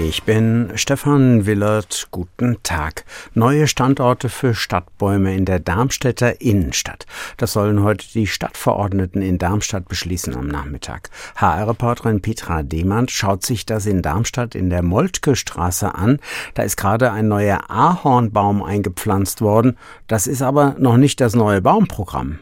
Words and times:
Ich 0.00 0.22
bin 0.22 0.70
Stefan 0.76 1.44
Willert. 1.44 2.06
Guten 2.12 2.58
Tag. 2.62 3.04
Neue 3.34 3.66
Standorte 3.66 4.28
für 4.28 4.54
Stadtbäume 4.54 5.34
in 5.34 5.44
der 5.44 5.58
Darmstädter 5.58 6.40
Innenstadt. 6.40 7.04
Das 7.36 7.52
sollen 7.52 7.82
heute 7.82 8.06
die 8.12 8.28
Stadtverordneten 8.28 9.22
in 9.22 9.38
Darmstadt 9.38 9.88
beschließen 9.88 10.36
am 10.36 10.46
Nachmittag. 10.46 11.10
HR-Reporterin 11.34 12.22
Petra 12.22 12.62
Demand 12.62 13.10
schaut 13.10 13.44
sich 13.44 13.66
das 13.66 13.86
in 13.86 14.00
Darmstadt 14.00 14.54
in 14.54 14.70
der 14.70 14.84
Moltke 14.84 15.34
Straße 15.34 15.92
an. 15.92 16.20
Da 16.54 16.62
ist 16.62 16.76
gerade 16.76 17.10
ein 17.10 17.26
neuer 17.26 17.68
Ahornbaum 17.68 18.62
eingepflanzt 18.62 19.40
worden. 19.40 19.76
Das 20.06 20.28
ist 20.28 20.42
aber 20.42 20.76
noch 20.78 20.96
nicht 20.96 21.20
das 21.20 21.34
neue 21.34 21.60
Baumprogramm. 21.60 22.38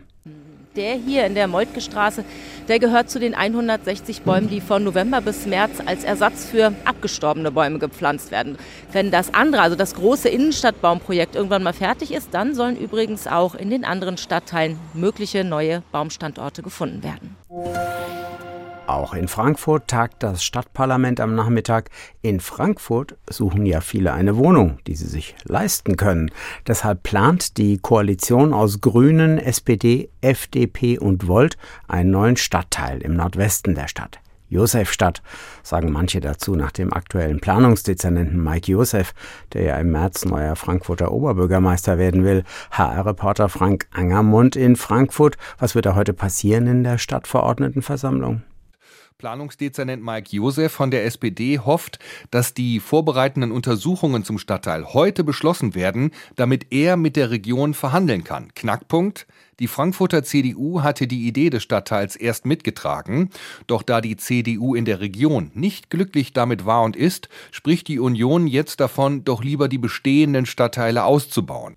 Der 0.77 0.95
hier 0.95 1.25
in 1.25 1.35
der 1.35 1.49
Moltke 1.49 1.81
Straße, 1.81 2.23
der 2.69 2.79
gehört 2.79 3.09
zu 3.09 3.19
den 3.19 3.35
160 3.35 4.23
Bäumen, 4.23 4.51
die 4.51 4.61
von 4.61 4.85
November 4.85 5.23
bis 5.23 5.47
März 5.47 5.81
als 5.85 6.05
Ersatz 6.05 6.45
für 6.45 6.75
abgestorbene 6.85 7.51
Bäume 7.51 7.79
gepflanzt 7.79 8.31
werden. 8.31 8.59
Wenn 8.93 9.11
das 9.11 9.33
andere, 9.33 9.63
also 9.63 9.75
das 9.75 9.95
große 9.95 10.29
Innenstadtbaumprojekt 10.29 11.35
irgendwann 11.35 11.63
mal 11.63 11.73
fertig 11.73 12.13
ist, 12.13 12.29
dann 12.33 12.55
sollen 12.55 12.77
übrigens 12.77 13.27
auch 13.27 13.55
in 13.55 13.71
den 13.71 13.87
anderen 13.87 14.19
Stadtteilen 14.19 14.79
mögliche 14.93 15.45
neue 15.45 15.83
Baumstandorte 15.93 16.63
gefunden 16.63 17.03
werden. 17.03 17.37
Auch 18.97 19.13
in 19.13 19.29
Frankfurt 19.29 19.89
tagt 19.89 20.23
das 20.23 20.43
Stadtparlament 20.43 21.21
am 21.21 21.35
Nachmittag. 21.35 21.91
In 22.23 22.41
Frankfurt 22.41 23.15
suchen 23.29 23.67
ja 23.67 23.83
viele 23.83 24.15
eine 24.15 24.39
Wohnung, 24.39 24.79
die 24.87 24.95
sie 24.95 25.07
sich 25.07 25.37
leisten 25.45 25.97
können. 25.97 26.31
Deshalb 26.67 27.03
plant 27.03 27.59
die 27.59 27.77
Koalition 27.77 28.55
aus 28.55 28.81
Grünen, 28.81 29.37
SPD, 29.37 30.09
FDP 30.23 30.99
und 30.99 31.29
Volt 31.29 31.59
einen 31.89 32.11
neuen 32.11 32.39
Stadtteil 32.39 33.03
im 33.03 33.17
Nordwesten 33.17 33.75
der 33.75 33.89
Stadt. 33.89 34.19
Josefstadt, 34.49 35.21
sagen 35.63 35.93
manche 35.93 36.21
dazu 36.21 36.55
nach 36.55 36.73
dem 36.73 36.91
aktuellen 36.91 37.41
Planungsdezernenten 37.41 38.43
Mike 38.43 38.73
Josef, 38.73 39.13
der 39.53 39.63
ja 39.63 39.77
im 39.77 39.93
März 39.93 40.25
neuer 40.25 40.57
Frankfurter 40.57 41.13
Oberbürgermeister 41.13 41.99
werden 41.99 42.25
will. 42.25 42.45
HR-Reporter 42.71 43.51
Frank 43.51 43.89
Angermund 43.93 44.57
in 44.57 44.75
Frankfurt. 44.75 45.37
Was 45.59 45.75
wird 45.75 45.85
da 45.85 45.95
heute 45.97 46.15
passieren 46.15 46.67
in 46.67 46.83
der 46.83 46.97
Stadtverordnetenversammlung? 46.97 48.41
Planungsdezernent 49.19 50.05
Mike 50.05 50.29
Josef 50.37 50.73
von 50.73 50.91
der 50.91 51.07
SPD 51.07 51.59
hofft, 51.59 51.99
dass 52.31 52.53
die 52.53 52.81
vorbereitenden 52.81 53.51
Untersuchungen 53.51 54.25
zum 54.25 54.39
Stadtteil 54.39 54.93
heute 54.93 55.25
beschlossen 55.25 55.75
werden, 55.75 56.11
damit 56.35 56.67
er 56.71 56.99
mit 56.99 57.17
der 57.17 57.31
Region 57.31 57.73
verhandeln 57.73 58.25
kann. 58.25 58.53
Knackpunkt? 58.55 59.27
Die 59.59 59.69
Frankfurter 59.69 60.23
CDU 60.23 60.83
hatte 60.83 61.07
die 61.07 61.27
Idee 61.27 61.49
des 61.49 61.63
Stadtteils 61.63 62.15
erst 62.15 62.45
mitgetragen, 62.45 63.31
doch 63.67 63.83
da 63.83 64.03
die 64.03 64.19
CDU 64.19 64.75
in 64.75 64.85
der 64.85 65.01
Region 65.01 65.51
nicht 65.55 65.89
glücklich 65.89 66.35
damit 66.35 66.67
war 66.67 66.83
und 66.83 66.95
ist, 66.95 67.31
spricht 67.53 67.89
die 67.89 67.99
Union 67.99 68.47
jetzt 68.47 68.81
davon, 68.81 69.25
doch 69.25 69.43
lieber 69.43 69.69
die 69.69 69.79
bestehenden 69.79 70.45
Stadtteile 70.45 71.05
auszubauen. 71.05 71.77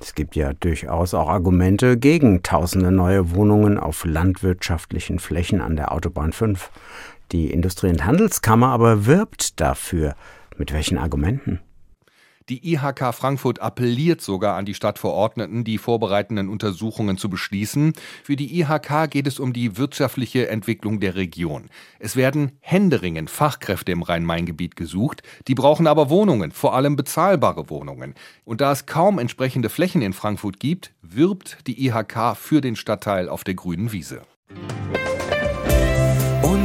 Es 0.00 0.14
gibt 0.14 0.34
ja 0.34 0.54
durchaus 0.54 1.12
auch 1.12 1.28
Argumente 1.28 1.98
gegen 1.98 2.42
tausende 2.42 2.90
neue 2.90 3.34
Wohnungen 3.34 3.78
auf 3.78 4.06
landwirtschaftlichen 4.06 5.18
Flächen 5.18 5.60
an 5.60 5.76
der 5.76 5.92
Autobahn 5.92 6.32
5. 6.32 6.70
Die 7.32 7.50
Industrie- 7.50 7.90
und 7.90 8.06
Handelskammer 8.06 8.68
aber 8.68 9.04
wirbt 9.04 9.60
dafür. 9.60 10.14
Mit 10.56 10.72
welchen 10.72 10.96
Argumenten? 10.96 11.60
Die 12.50 12.72
IHK 12.72 13.14
Frankfurt 13.14 13.62
appelliert 13.62 14.20
sogar 14.20 14.56
an 14.56 14.64
die 14.64 14.74
Stadtverordneten, 14.74 15.62
die 15.62 15.78
vorbereitenden 15.78 16.48
Untersuchungen 16.48 17.16
zu 17.16 17.30
beschließen. 17.30 17.92
Für 18.24 18.34
die 18.34 18.58
IHK 18.58 19.08
geht 19.08 19.28
es 19.28 19.38
um 19.38 19.52
die 19.52 19.76
wirtschaftliche 19.76 20.48
Entwicklung 20.48 20.98
der 20.98 21.14
Region. 21.14 21.70
Es 22.00 22.16
werden 22.16 22.58
händeringend 22.58 23.30
Fachkräfte 23.30 23.92
im 23.92 24.02
Rhein-Main-Gebiet 24.02 24.74
gesucht. 24.74 25.22
Die 25.46 25.54
brauchen 25.54 25.86
aber 25.86 26.10
Wohnungen, 26.10 26.50
vor 26.50 26.74
allem 26.74 26.96
bezahlbare 26.96 27.70
Wohnungen. 27.70 28.16
Und 28.44 28.60
da 28.60 28.72
es 28.72 28.84
kaum 28.84 29.20
entsprechende 29.20 29.68
Flächen 29.68 30.02
in 30.02 30.12
Frankfurt 30.12 30.58
gibt, 30.58 30.92
wirbt 31.02 31.68
die 31.68 31.86
IHK 31.86 32.36
für 32.36 32.60
den 32.60 32.74
Stadtteil 32.74 33.28
auf 33.28 33.44
der 33.44 33.54
grünen 33.54 33.92
Wiese. 33.92 34.22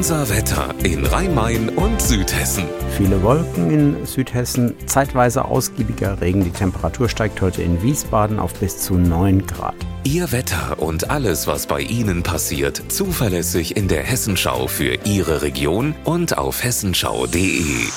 Unser 0.05 0.29
Wetter 0.29 0.75
in 0.83 1.03
Rhein-Main 1.03 1.69
und 1.69 1.99
Südhessen. 1.99 2.65
Viele 2.95 3.23
Wolken 3.23 3.71
in 3.71 4.05
Südhessen, 4.05 4.75
zeitweise 4.85 5.45
ausgiebiger 5.45 6.21
Regen. 6.21 6.43
Die 6.43 6.51
Temperatur 6.51 7.09
steigt 7.09 7.41
heute 7.41 7.63
in 7.63 7.81
Wiesbaden 7.81 8.37
auf 8.37 8.53
bis 8.53 8.77
zu 8.77 8.99
9 8.99 9.47
Grad. 9.47 9.73
Ihr 10.03 10.31
Wetter 10.31 10.77
und 10.77 11.09
alles, 11.09 11.47
was 11.47 11.65
bei 11.65 11.79
Ihnen 11.79 12.21
passiert, 12.21 12.83
zuverlässig 12.89 13.75
in 13.77 13.87
der 13.87 14.03
Hessenschau 14.03 14.67
für 14.67 14.93
Ihre 15.05 15.41
Region 15.41 15.95
und 16.03 16.37
auf 16.37 16.63
hessenschau.de. 16.63 17.87